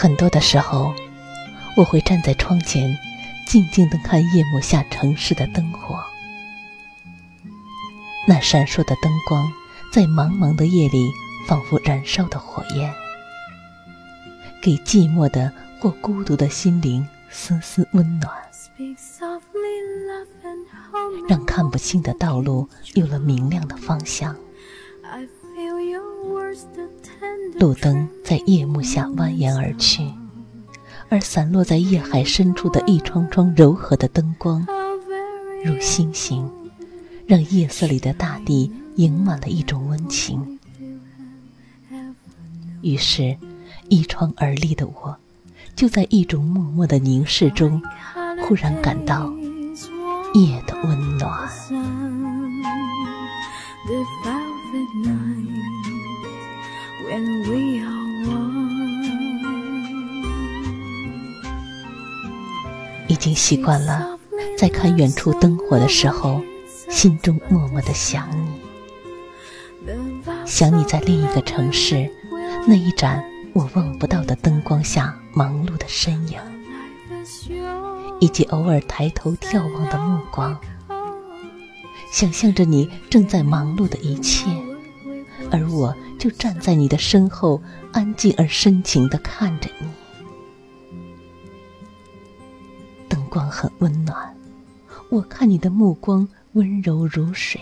[0.00, 0.94] 很多的时候，
[1.76, 2.96] 我会站在窗前，
[3.46, 6.02] 静静的看夜幕下城市的灯火。
[8.26, 9.52] 那闪烁的灯光，
[9.92, 11.10] 在茫茫的夜里，
[11.46, 12.90] 仿佛燃烧的火焰，
[14.62, 18.34] 给寂寞的或孤独的心灵丝丝温暖，
[21.28, 24.34] 让看不清的道路有了明亮的方向。
[27.58, 30.02] 路灯在夜幕下蜿蜒而去，
[31.08, 34.66] 而散落在夜海深处的一窗窗柔和的灯光，
[35.64, 36.50] 如星星，
[37.26, 40.58] 让夜色里的大地盈满了一种温情。
[42.82, 43.36] 于是，
[43.88, 45.16] 一窗而立的我，
[45.76, 47.82] 就在一种默默的凝视中，
[48.42, 49.30] 忽然感到
[50.32, 51.48] 夜的温暖。
[63.08, 64.18] 已经习惯了，
[64.56, 66.40] 在看远处灯火的时候，
[66.88, 69.92] 心中默默的想你，
[70.46, 72.08] 想你在另一个城市，
[72.66, 73.22] 那一盏
[73.52, 76.38] 我望不到的灯光下忙碌的身影，
[78.20, 80.56] 以及偶尔抬头眺望的目光，
[82.12, 84.46] 想象着你正在忙碌的一切。
[85.50, 87.62] 而我就站在你的身后，
[87.92, 89.88] 安静而深情地看着你。
[93.08, 94.36] 灯光很温暖，
[95.10, 97.60] 我看你的目光温柔如水。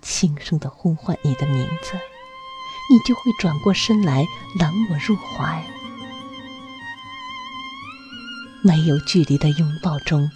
[0.00, 1.92] 轻声地呼唤你的名字，
[2.90, 4.26] 你就会转过身来
[4.58, 5.64] 揽我入怀。
[8.64, 10.28] 没有距离的拥抱中，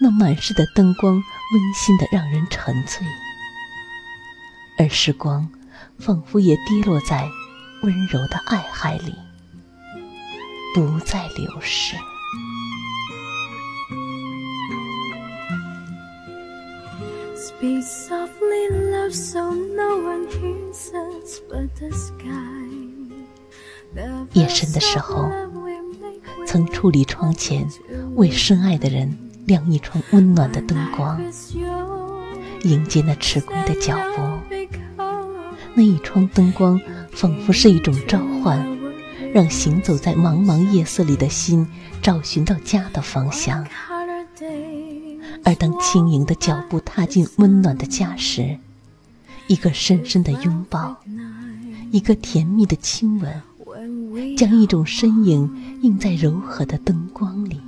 [0.00, 3.06] 那满室的灯光温馨的让人沉醉。
[4.78, 5.48] 而时光，
[5.98, 7.28] 仿佛也跌落在
[7.82, 9.12] 温柔的爱海里，
[10.72, 11.96] 不再流逝。
[24.32, 25.28] 夜深的时候，
[26.46, 27.68] 曾矗立窗前，
[28.14, 31.20] 为深爱的人亮一窗温暖的灯光，
[32.62, 34.37] 迎接那迟归的脚步。
[35.78, 36.80] 那一窗灯光，
[37.12, 38.66] 仿佛是一种召唤，
[39.32, 41.64] 让行走在茫茫夜色里的心
[42.02, 43.64] 找寻到家的方向。
[45.44, 48.58] 而当轻盈的脚步踏进温暖的家时，
[49.46, 50.96] 一个深深的拥抱，
[51.92, 57.60] 一个甜蜜的亲吻，将一种身影映在柔和的灯光里。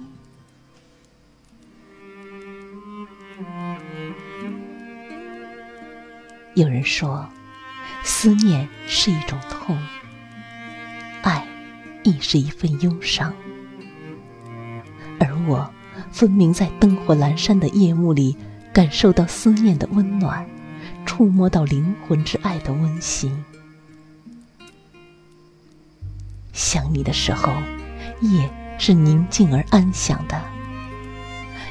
[6.56, 7.25] 有人说。
[8.03, 9.78] 思念是一种痛，
[11.22, 11.47] 爱
[12.03, 13.33] 亦是一份忧伤。
[15.19, 15.71] 而我
[16.10, 18.37] 分明在灯火阑珊的夜幕里，
[18.72, 20.49] 感受到思念的温暖，
[21.05, 23.44] 触摸到灵魂之爱的温馨。
[26.53, 27.53] 想你的时候，
[28.21, 30.41] 夜是宁静而安详的，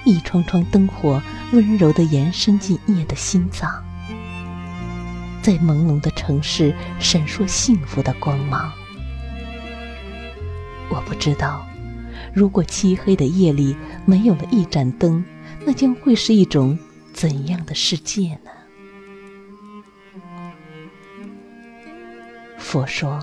[0.06, 3.84] 一窗窗灯火温柔地延伸进夜的心脏。
[5.50, 8.72] 在朦胧的城市闪烁幸福的光芒。
[10.92, 11.68] 我不知道，
[12.36, 15.26] 如果漆黑的夜里没有了一盏灯，
[15.66, 16.78] 那将会是一种
[17.14, 18.52] 怎样的世界呢？
[22.60, 23.20] 佛说，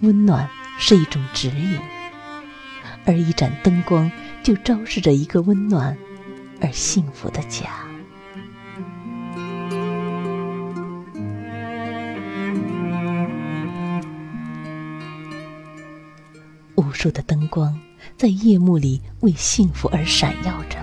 [0.00, 0.50] 温暖
[0.80, 1.78] 是一种指引，
[3.04, 4.10] 而一盏灯光
[4.42, 5.96] 就昭示着一个温暖
[6.60, 7.83] 而幸福的家。
[16.94, 17.78] 数的灯光
[18.16, 20.78] 在夜幕里为幸福而闪耀着，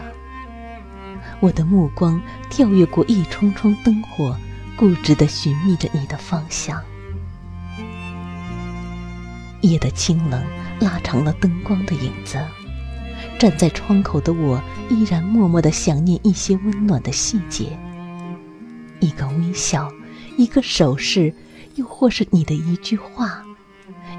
[1.39, 4.35] 我的目光跳跃过一窗窗灯火，
[4.75, 6.79] 固执地寻觅着你的方向。
[9.61, 10.43] 夜的清冷
[10.79, 12.37] 拉长了灯光的影子，
[13.39, 17.77] 站在窗口的我依然默默地想念一些温暖的细节，
[18.99, 19.91] 一个微笑，
[20.35, 21.33] 一个手势，
[21.75, 23.43] 又或是你的一句话，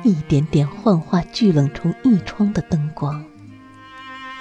[0.05, 3.25] 一点点幻化聚冷成一窗的灯光，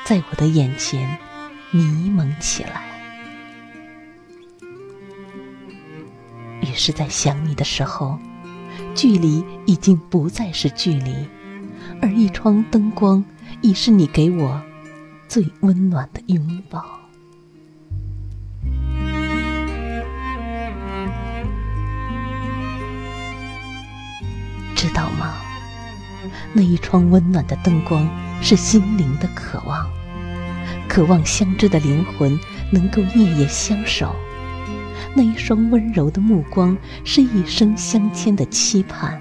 [0.04, 1.18] 在我的眼前
[1.70, 2.84] 迷蒙起来。
[6.62, 8.18] 于是，在想你的时候，
[8.96, 11.14] 距离已经不再是距离，
[12.02, 13.24] 而一窗灯光
[13.62, 14.60] 已是你给我
[15.28, 17.00] 最温暖的拥抱。
[24.76, 25.36] 知道吗？
[26.54, 28.08] 那一窗温暖的灯光
[28.42, 29.90] 是心灵的渴望，
[30.88, 32.40] 渴望相知的灵魂
[32.72, 34.16] 能够夜夜相守。
[35.14, 39.20] 那一双温柔的目光是一生相牵的期盼，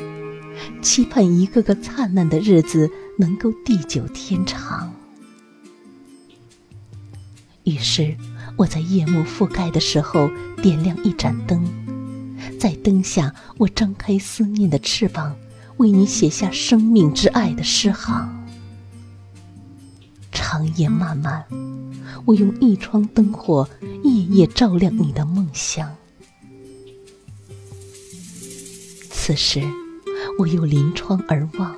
[0.81, 4.93] 期盼一个个灿烂的日子能够地久天长。
[7.65, 8.17] 于是，
[8.57, 10.31] 我在夜幕覆盖的时候
[10.63, 11.65] 点亮一盏灯，
[12.59, 15.37] 在灯下，我张开思念的翅膀。
[15.81, 18.47] 为你写下生命之爱的诗行。
[20.31, 21.47] 长夜漫漫，
[22.27, 23.67] 我用一窗灯火，
[24.05, 25.91] 夜夜照亮你的梦乡。
[29.11, 29.63] 此时，
[30.39, 31.75] 我又临窗而望，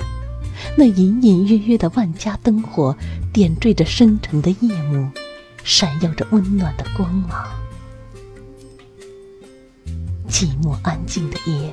[0.77, 2.97] 那隐隐约约的万家灯火，
[3.33, 5.09] 点缀着深沉的夜幕，
[5.63, 7.49] 闪耀着温暖的光芒。
[10.29, 11.73] 寂寞安静的夜。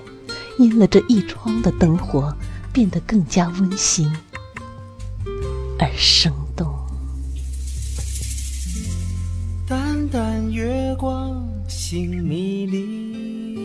[0.60, 2.36] 因了这一窗的灯火，
[2.74, 4.12] 变得更加温馨
[5.80, 6.68] 而生动。
[9.66, 13.56] 淡淡月光，心迷离，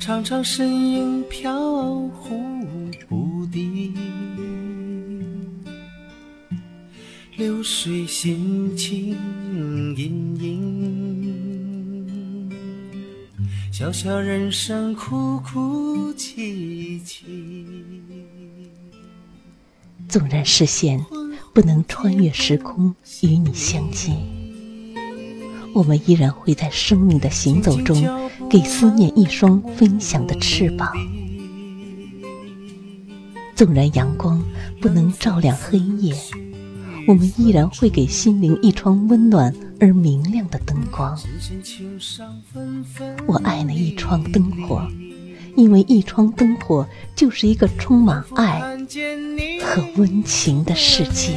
[0.00, 1.54] 长长身影飘
[2.08, 2.40] 忽
[3.10, 3.94] 不定，
[7.36, 9.14] 流水心情
[9.98, 10.55] 隐隐。
[13.78, 17.62] 笑笑人生，哭哭啼啼。
[20.08, 20.98] 纵然视线
[21.52, 24.16] 不能穿越时空与你相见，
[25.74, 28.02] 我们依然会在生命的行走中，
[28.48, 30.90] 给思念一双飞翔的翅膀。
[33.54, 34.42] 纵然阳光
[34.80, 36.16] 不能照亮黑夜。
[37.06, 41.18] 我们依然会给心灵一窗温暖而明亮的灯光。
[43.26, 44.86] 我爱那一窗灯火，
[45.56, 48.60] 因为一窗灯火就是一个充满爱
[49.62, 51.32] 和温情的世界。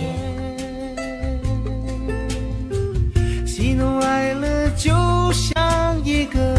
[3.45, 4.89] 喜怒哀乐就
[5.33, 6.58] 像一个